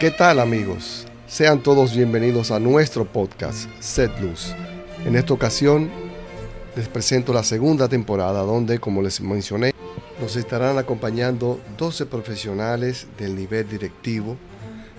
[0.00, 1.06] ¿Qué tal amigos?
[1.26, 4.54] Sean todos bienvenidos a nuestro podcast, Set Luz.
[5.04, 5.90] En esta ocasión
[6.74, 9.74] les presento la segunda temporada donde, como les mencioné,
[10.18, 14.38] nos estarán acompañando 12 profesionales del nivel directivo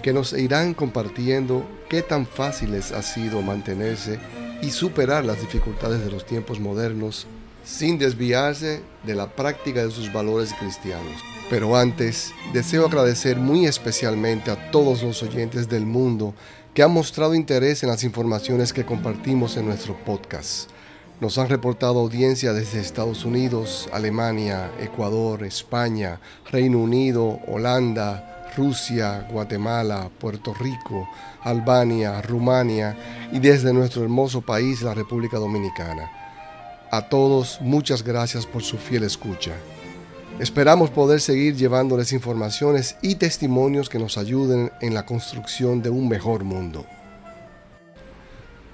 [0.03, 4.19] que nos irán compartiendo qué tan fáciles ha sido mantenerse
[4.61, 7.25] y superar las dificultades de los tiempos modernos
[7.63, 11.30] sin desviarse de la práctica de sus valores cristianos.
[11.51, 16.33] Pero antes, deseo agradecer muy especialmente a todos los oyentes del mundo
[16.73, 20.69] que han mostrado interés en las informaciones que compartimos en nuestro podcast.
[21.19, 30.09] Nos han reportado audiencia desde Estados Unidos, Alemania, Ecuador, España, Reino Unido, Holanda, Rusia, Guatemala,
[30.21, 31.09] Puerto Rico,
[31.41, 32.95] Albania, Rumania
[33.33, 36.09] y desde nuestro hermoso país, la República Dominicana.
[36.91, 39.51] A todos, muchas gracias por su fiel escucha.
[40.39, 46.09] Esperamos poder seguir llevándoles informaciones y testimonios que nos ayuden en la construcción de un
[46.09, 46.85] mejor mundo.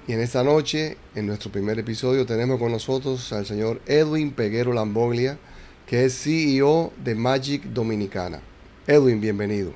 [0.06, 4.72] Y en esta noche, en nuestro primer episodio, tenemos con nosotros al señor Edwin Peguero
[4.72, 5.38] Lamboglia,
[5.86, 8.40] que es CEO de Magic Dominicana.
[8.86, 9.74] Edwin, bienvenido.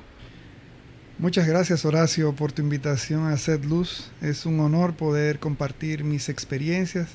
[1.19, 4.09] Muchas gracias Horacio por tu invitación a Set Luz.
[4.21, 7.09] Es un honor poder compartir mis experiencias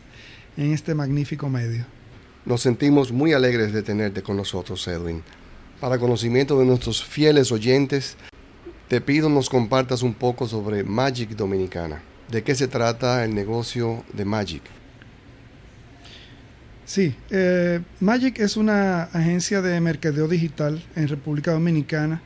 [0.56, 1.97] en este magnífico medio.
[2.44, 5.22] Nos sentimos muy alegres de tenerte con nosotros, Edwin.
[5.80, 8.16] Para conocimiento de nuestros fieles oyentes,
[8.88, 12.02] te pido nos compartas un poco sobre Magic Dominicana.
[12.30, 14.62] ¿De qué se trata el negocio de Magic?
[16.84, 22.22] Sí, eh, Magic es una agencia de mercadeo digital en República Dominicana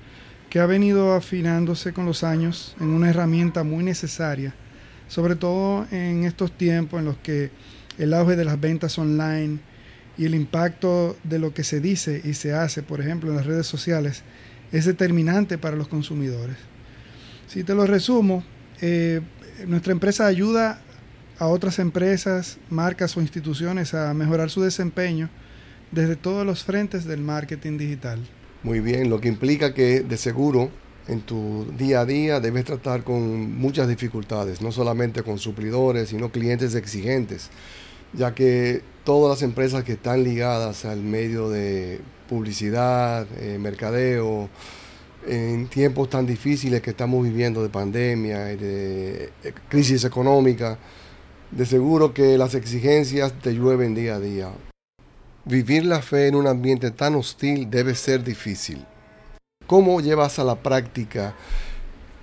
[0.50, 4.54] que ha venido afinándose con los años en una herramienta muy necesaria,
[5.08, 7.50] sobre todo en estos tiempos en los que
[7.98, 9.58] el auge de las ventas online
[10.18, 13.46] y el impacto de lo que se dice y se hace, por ejemplo, en las
[13.46, 14.22] redes sociales,
[14.72, 16.56] es determinante para los consumidores.
[17.46, 18.44] Si te lo resumo,
[18.80, 19.20] eh,
[19.66, 20.80] nuestra empresa ayuda
[21.38, 25.28] a otras empresas, marcas o instituciones a mejorar su desempeño
[25.90, 28.20] desde todos los frentes del marketing digital.
[28.62, 30.70] Muy bien, lo que implica que de seguro
[31.08, 36.30] en tu día a día debes tratar con muchas dificultades, no solamente con suplidores, sino
[36.30, 37.50] clientes exigentes
[38.12, 44.48] ya que todas las empresas que están ligadas al medio de publicidad, eh, mercadeo,
[45.26, 50.78] en tiempos tan difíciles que estamos viviendo de pandemia y de eh, crisis económica,
[51.50, 54.50] de seguro que las exigencias te llueven día a día.
[55.44, 58.84] Vivir la fe en un ambiente tan hostil debe ser difícil.
[59.66, 61.34] ¿Cómo llevas a la práctica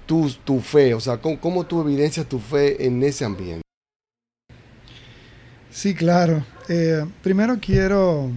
[0.05, 0.93] tu, tu fe?
[0.93, 3.68] O sea, ¿cómo, ¿cómo tú evidencias tu fe en ese ambiente?
[5.79, 6.45] Sí, claro.
[6.67, 8.29] Eh, primero quiero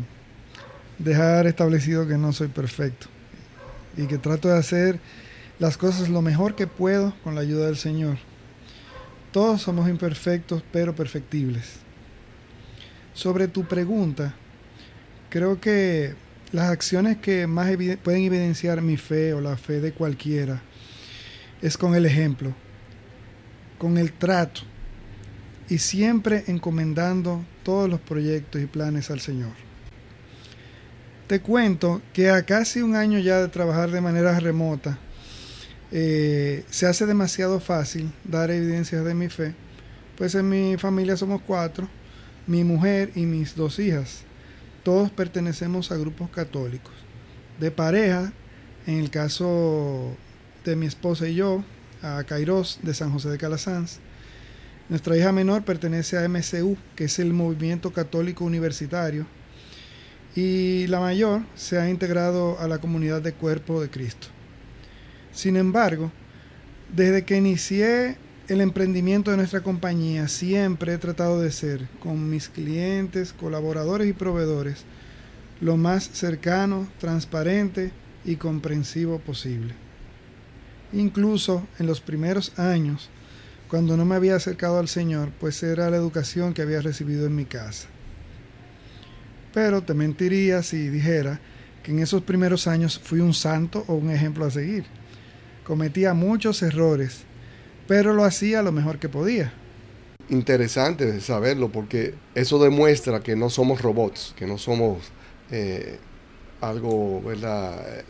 [0.97, 3.09] dejar establecido que no soy perfecto
[3.97, 5.01] y que trato de hacer
[5.59, 8.19] las cosas lo mejor que puedo con la ayuda del Señor.
[9.33, 11.81] Todos somos imperfectos, pero perfectibles.
[13.13, 14.37] Sobre tu pregunta,
[15.29, 16.15] creo que
[16.53, 17.69] las acciones que más
[18.05, 20.63] pueden evidenciar mi fe o la fe de cualquiera
[21.61, 22.55] es con el ejemplo,
[23.79, 24.63] con el trato,
[25.69, 29.53] y siempre encomendando todos los proyectos y planes al Señor.
[31.27, 34.99] Te cuento que a casi un año ya de trabajar de manera remota,
[35.91, 39.55] eh, se hace demasiado fácil dar evidencias de mi fe,
[40.17, 41.89] pues en mi familia somos cuatro,
[42.47, 44.23] mi mujer y mis dos hijas.
[44.83, 46.93] Todos pertenecemos a grupos católicos.
[47.61, 48.33] De pareja,
[48.87, 50.17] en el caso
[50.65, 51.63] de mi esposa y yo,
[52.03, 54.01] a Kairos de San José de Calasanz,
[54.93, 59.27] nuestra hija menor pertenece a MCU, que es el Movimiento Católico Universitario,
[60.37, 64.29] y la mayor se ha integrado a la comunidad de Cuerpo de Cristo.
[65.33, 66.13] Sin embargo,
[66.95, 68.19] desde que inicié
[68.49, 74.13] el emprendimiento de nuestra compañía, siempre he tratado de ser, con mis clientes, colaboradores y
[74.13, 74.85] proveedores,
[75.63, 77.93] lo más cercano, transparente
[78.27, 79.73] y comprensivo posible.
[80.93, 83.09] Incluso en los primeros años,
[83.73, 87.35] cuando no me había acercado al Señor, pues era la educación que había recibido en
[87.35, 87.89] mi casa.
[89.55, 91.41] Pero te mentiría si dijera
[91.83, 94.85] que en esos primeros años fui un santo o un ejemplo a seguir.
[95.65, 97.23] Cometía muchos errores,
[97.89, 99.55] pero lo hacía lo mejor que podía.
[100.29, 104.99] Interesante saberlo porque eso demuestra que no somos robots, que no somos
[105.51, 105.99] eh,
[106.61, 107.23] algo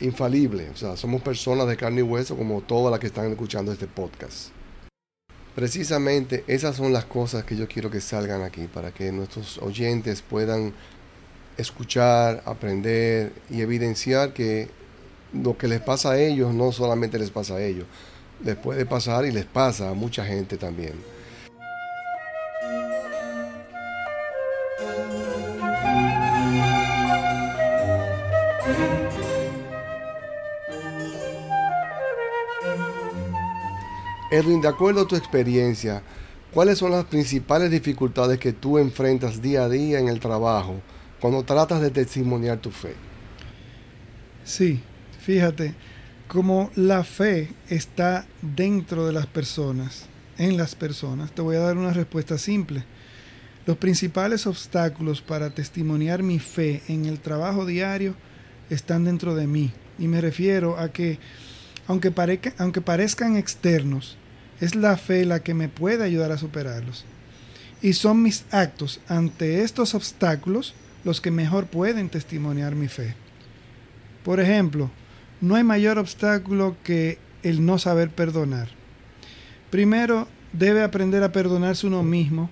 [0.00, 0.70] infalible.
[0.70, 3.86] O sea, somos personas de carne y hueso como todas las que están escuchando este
[3.86, 4.50] podcast.
[5.54, 10.22] Precisamente esas son las cosas que yo quiero que salgan aquí, para que nuestros oyentes
[10.22, 10.72] puedan
[11.58, 14.68] escuchar, aprender y evidenciar que
[15.34, 17.84] lo que les pasa a ellos no solamente les pasa a ellos,
[18.42, 20.94] les puede pasar y les pasa a mucha gente también.
[34.32, 36.02] Edwin, de acuerdo a tu experiencia,
[36.54, 40.80] ¿cuáles son las principales dificultades que tú enfrentas día a día en el trabajo
[41.20, 42.94] cuando tratas de testimoniar tu fe?
[44.42, 44.80] Sí,
[45.20, 45.74] fíjate,
[46.28, 50.06] como la fe está dentro de las personas,
[50.38, 52.84] en las personas, te voy a dar una respuesta simple.
[53.66, 58.14] Los principales obstáculos para testimoniar mi fe en el trabajo diario
[58.70, 59.72] están dentro de mí.
[59.98, 61.18] Y me refiero a que,
[61.86, 62.14] aunque,
[62.56, 64.16] aunque parezcan externos,
[64.62, 67.04] es la fe la que me puede ayudar a superarlos.
[67.82, 70.72] Y son mis actos ante estos obstáculos
[71.02, 73.16] los que mejor pueden testimoniar mi fe.
[74.24, 74.88] Por ejemplo,
[75.40, 78.68] no hay mayor obstáculo que el no saber perdonar.
[79.70, 82.48] Primero, debe aprender a perdonarse uno mismo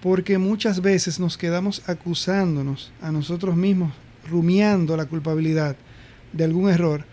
[0.00, 3.92] porque muchas veces nos quedamos acusándonos a nosotros mismos,
[4.30, 5.76] rumiando la culpabilidad
[6.32, 7.04] de algún error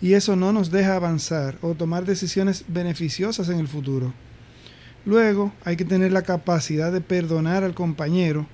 [0.00, 4.12] y eso no nos deja avanzar o tomar decisiones beneficiosas en el futuro.
[5.04, 8.46] Luego hay que tener la capacidad de perdonar al compañero,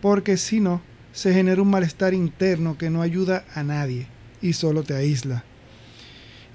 [0.00, 0.80] porque si no,
[1.12, 4.06] se genera un malestar interno que no ayuda a nadie
[4.40, 5.44] y solo te aísla.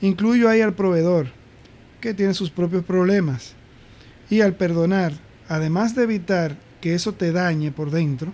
[0.01, 1.27] Incluyo ahí al proveedor,
[2.01, 3.53] que tiene sus propios problemas,
[4.29, 5.13] y al perdonar,
[5.47, 8.33] además de evitar que eso te dañe por dentro,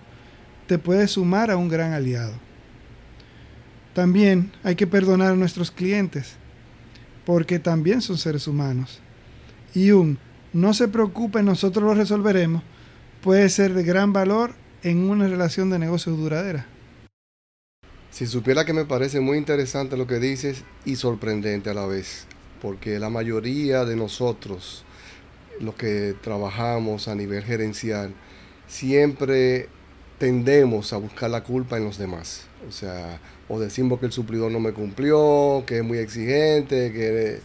[0.67, 2.33] te puede sumar a un gran aliado.
[3.93, 6.35] También hay que perdonar a nuestros clientes,
[7.25, 8.99] porque también son seres humanos.
[9.73, 10.17] Y un
[10.53, 12.63] no se preocupe, nosotros lo resolveremos,
[13.21, 14.53] puede ser de gran valor
[14.83, 16.67] en una relación de negocios duradera.
[18.11, 22.25] Si supiera que me parece muy interesante lo que dices y sorprendente a la vez,
[22.61, 24.83] porque la mayoría de nosotros,
[25.61, 28.13] los que trabajamos a nivel gerencial,
[28.67, 29.69] siempre
[30.17, 32.47] tendemos a buscar la culpa en los demás.
[32.67, 33.19] O sea,
[33.51, 37.41] o decimos que el suplidor no me cumplió, que es muy exigente, que,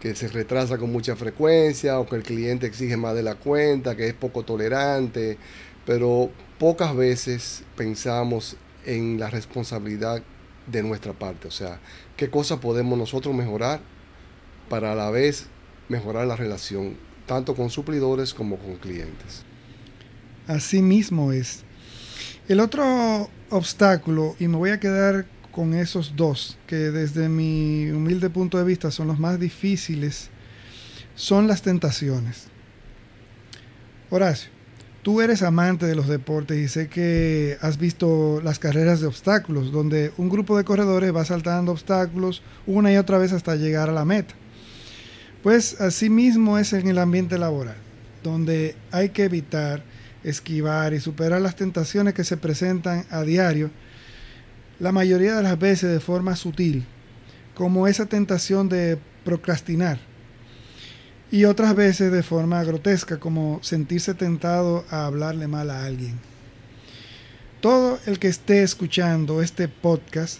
[0.00, 3.94] que se retrasa con mucha frecuencia, o que el cliente exige más de la cuenta,
[3.94, 5.36] que es poco tolerante,
[5.84, 10.22] pero pocas veces pensamos en la responsabilidad
[10.66, 11.78] de nuestra parte, o sea,
[12.16, 13.80] qué cosas podemos nosotros mejorar
[14.70, 15.48] para a la vez
[15.90, 16.96] mejorar la relación
[17.26, 19.42] tanto con suplidores como con clientes.
[20.46, 21.64] Así mismo es.
[22.48, 25.26] El otro obstáculo, y me voy a quedar
[25.60, 30.30] con esos dos, que desde mi humilde punto de vista son los más difíciles,
[31.14, 32.46] son las tentaciones.
[34.08, 34.48] Horacio,
[35.02, 39.70] tú eres amante de los deportes y sé que has visto las carreras de obstáculos,
[39.70, 43.92] donde un grupo de corredores va saltando obstáculos una y otra vez hasta llegar a
[43.92, 44.34] la meta.
[45.42, 47.76] Pues así mismo es en el ambiente laboral,
[48.22, 49.82] donde hay que evitar,
[50.24, 53.70] esquivar y superar las tentaciones que se presentan a diario
[54.80, 56.86] la mayoría de las veces de forma sutil,
[57.54, 59.98] como esa tentación de procrastinar,
[61.30, 66.18] y otras veces de forma grotesca, como sentirse tentado a hablarle mal a alguien.
[67.60, 70.38] Todo el que esté escuchando este podcast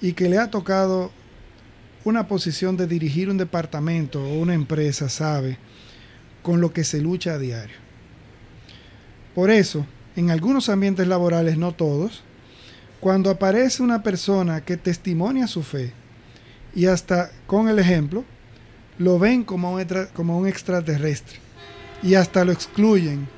[0.00, 1.12] y que le ha tocado
[2.04, 5.58] una posición de dirigir un departamento o una empresa sabe
[6.42, 7.76] con lo que se lucha a diario.
[9.34, 12.22] Por eso, en algunos ambientes laborales, no todos,
[13.06, 15.92] cuando aparece una persona que testimonia su fe
[16.74, 18.24] y hasta con el ejemplo,
[18.98, 21.38] lo ven como un, como un extraterrestre
[22.02, 23.28] y hasta lo excluyen.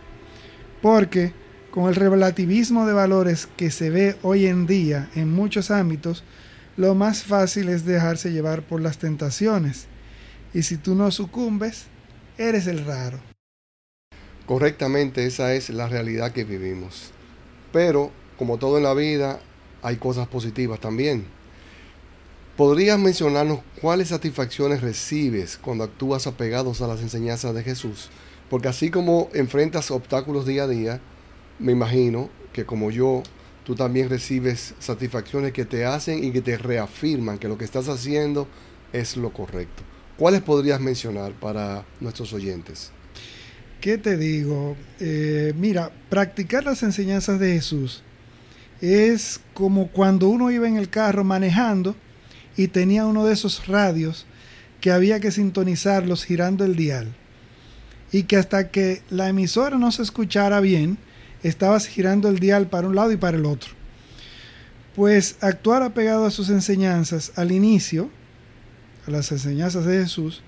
[0.80, 1.34] Porque
[1.70, 6.24] con el relativismo de valores que se ve hoy en día en muchos ámbitos,
[6.78, 9.84] lo más fácil es dejarse llevar por las tentaciones.
[10.54, 11.88] Y si tú no sucumbes,
[12.38, 13.18] eres el raro.
[14.46, 17.12] Correctamente, esa es la realidad que vivimos.
[17.70, 19.40] Pero, como todo en la vida,
[19.82, 21.26] hay cosas positivas también.
[22.56, 28.10] ¿Podrías mencionarnos cuáles satisfacciones recibes cuando actúas apegados a las enseñanzas de Jesús?
[28.50, 31.00] Porque así como enfrentas obstáculos día a día,
[31.60, 33.22] me imagino que como yo,
[33.64, 37.88] tú también recibes satisfacciones que te hacen y que te reafirman que lo que estás
[37.88, 38.48] haciendo
[38.92, 39.84] es lo correcto.
[40.16, 42.90] ¿Cuáles podrías mencionar para nuestros oyentes?
[43.80, 44.76] ¿Qué te digo?
[44.98, 48.02] Eh, mira, practicar las enseñanzas de Jesús
[48.80, 51.96] es como cuando uno iba en el carro manejando
[52.56, 54.26] y tenía uno de esos radios
[54.80, 57.14] que había que sintonizarlos girando el dial.
[58.12, 60.98] Y que hasta que la emisora no se escuchara bien,
[61.42, 63.70] estabas girando el dial para un lado y para el otro.
[64.94, 68.10] Pues actuar apegado a sus enseñanzas al inicio,
[69.06, 70.42] a las enseñanzas de Jesús,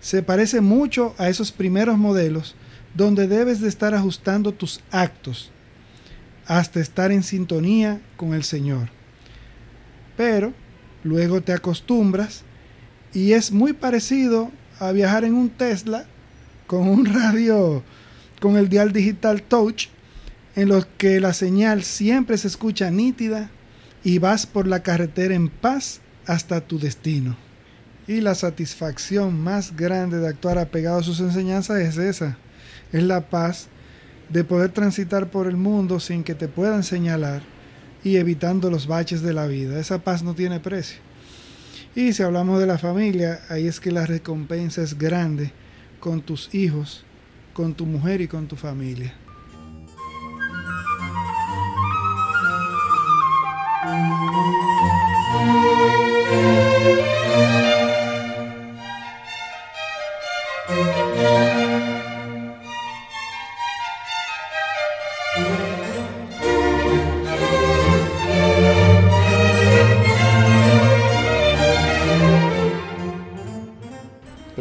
[0.00, 2.54] se parece mucho a esos primeros modelos
[2.94, 5.50] donde debes de estar ajustando tus actos
[6.46, 8.88] hasta estar en sintonía con el Señor.
[10.16, 10.52] Pero
[11.04, 12.42] luego te acostumbras
[13.12, 16.06] y es muy parecido a viajar en un Tesla
[16.66, 17.82] con un radio
[18.40, 19.86] con el dial digital touch
[20.56, 23.50] en los que la señal siempre se escucha nítida
[24.04, 27.36] y vas por la carretera en paz hasta tu destino.
[28.06, 32.36] Y la satisfacción más grande de actuar apegado a sus enseñanzas es esa,
[32.92, 33.68] es la paz
[34.32, 37.42] de poder transitar por el mundo sin que te puedan señalar
[38.02, 39.78] y evitando los baches de la vida.
[39.78, 40.98] Esa paz no tiene precio.
[41.94, 45.52] Y si hablamos de la familia, ahí es que la recompensa es grande
[46.00, 47.04] con tus hijos,
[47.52, 49.14] con tu mujer y con tu familia.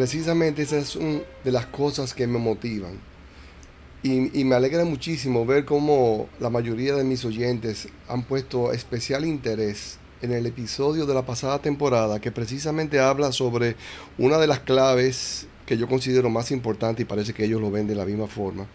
[0.02, 2.94] Precisamente esa es una de las cosas que me motivan.
[4.02, 10.00] Y, me alegra muchísimo ver cómo la mayoría de mis oyentes han puesto especial interés
[10.24, 13.76] en el episodio de la pasada temporada que precisamente habla sobre
[14.18, 17.86] una de las claves que yo considero más importante y parece que ellos lo ven
[17.86, 18.66] de la misma forma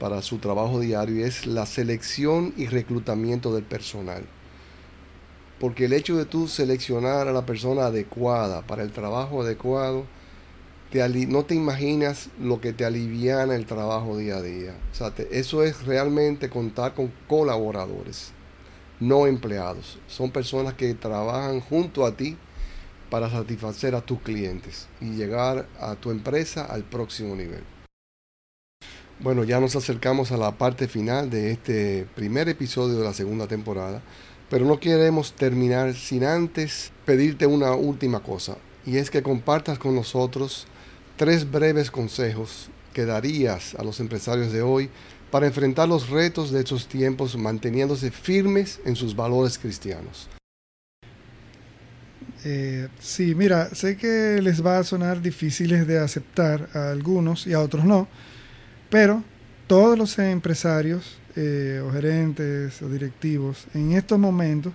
[0.00, 4.24] para su trabajo diario y es la selección y reclutamiento del personal.
[5.60, 10.06] Porque el hecho de tú seleccionar a la persona adecuada para el trabajo adecuado,
[10.94, 14.74] no te imaginas lo que te aliviana el trabajo día a día.
[15.30, 18.32] Eso es realmente contar con colaboradores
[19.00, 19.98] no empleados.
[20.06, 22.36] Son personas que trabajan junto a ti
[23.10, 27.62] para satisfacer a tus clientes y llegar a tu empresa al próximo nivel.
[29.20, 33.46] Bueno, ya nos acercamos a la parte final de este primer episodio de la segunda
[33.46, 34.02] temporada,
[34.50, 39.94] pero no queremos terminar sin antes pedirte una última cosa, y es que compartas con
[39.94, 40.66] nosotros
[41.16, 44.90] tres breves consejos que darías a los empresarios de hoy
[45.30, 50.28] para enfrentar los retos de estos tiempos manteniéndose firmes en sus valores cristianos.
[52.44, 57.54] Eh, sí, mira, sé que les va a sonar difíciles de aceptar a algunos y
[57.54, 58.06] a otros no,
[58.90, 59.24] pero
[59.66, 64.72] todos los empresarios eh, o gerentes o directivos en estos momentos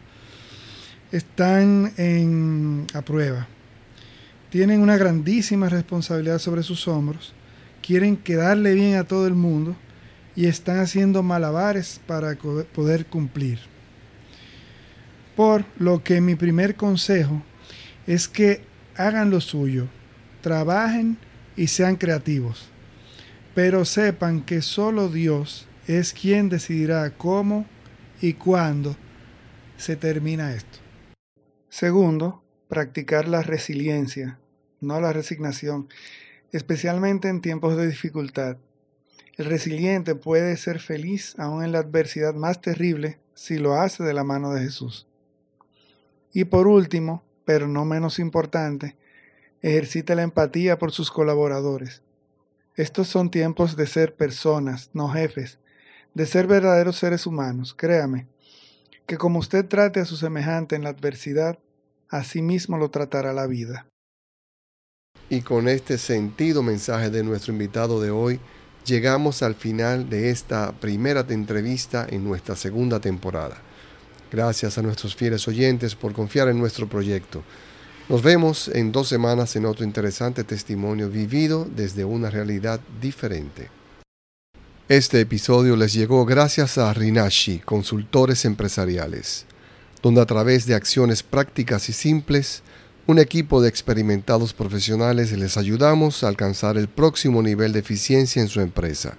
[1.11, 3.47] están en, a prueba.
[4.49, 7.33] Tienen una grandísima responsabilidad sobre sus hombros,
[7.83, 9.75] quieren quedarle bien a todo el mundo
[10.35, 13.59] y están haciendo malabares para poder cumplir.
[15.35, 17.43] Por lo que mi primer consejo
[18.07, 18.63] es que
[18.95, 19.87] hagan lo suyo,
[20.41, 21.17] trabajen
[21.55, 22.69] y sean creativos,
[23.53, 27.67] pero sepan que solo Dios es quien decidirá cómo
[28.19, 28.95] y cuándo
[29.77, 30.79] se termina esto.
[31.69, 34.39] Segundo, practicar la resiliencia,
[34.79, 35.89] no la resignación,
[36.53, 38.57] especialmente en tiempos de dificultad.
[39.35, 44.13] El resiliente puede ser feliz aún en la adversidad más terrible si lo hace de
[44.13, 45.07] la mano de Jesús.
[46.31, 48.95] Y por último, pero no menos importante,
[49.61, 52.03] ejercita la empatía por sus colaboradores.
[52.75, 55.57] Estos son tiempos de ser personas, no jefes,
[56.13, 57.73] de ser verdaderos seres humanos.
[57.73, 58.27] Créame,
[59.07, 61.57] que como usted trate a su semejante en la adversidad,
[62.09, 63.87] así mismo lo tratará la vida.
[65.29, 68.39] Y con este sentido mensaje de nuestro invitado de hoy,
[68.85, 73.57] llegamos al final de esta primera entrevista en nuestra segunda temporada.
[74.31, 77.43] Gracias a nuestros fieles oyentes por confiar en nuestro proyecto.
[78.09, 83.69] Nos vemos en dos semanas en otro interesante testimonio vivido desde una realidad diferente.
[84.87, 89.45] Este episodio les llegó gracias a Rinashi, consultores empresariales,
[90.01, 92.63] donde a través de acciones prácticas y simples
[93.09, 98.49] un equipo de experimentados profesionales les ayudamos a alcanzar el próximo nivel de eficiencia en
[98.49, 99.17] su empresa.